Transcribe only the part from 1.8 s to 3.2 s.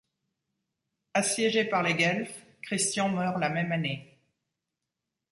les Guelfes, Christian